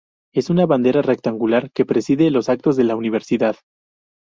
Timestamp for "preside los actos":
1.85-2.75